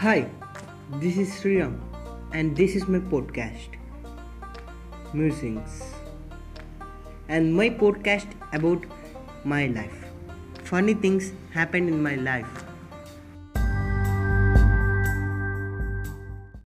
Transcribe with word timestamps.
Hi, 0.00 0.28
this 1.00 1.16
is 1.16 1.30
Sriram, 1.40 1.76
and 2.30 2.54
this 2.54 2.76
is 2.76 2.86
my 2.86 2.98
podcast, 2.98 3.76
Musings. 5.14 5.94
And 7.30 7.56
my 7.56 7.70
podcast 7.70 8.28
about 8.52 8.84
my 9.42 9.68
life. 9.68 10.04
Funny 10.64 10.92
things 10.92 11.32
happened 11.54 11.88
in 11.88 12.02
my 12.02 12.16
life. 12.16 12.65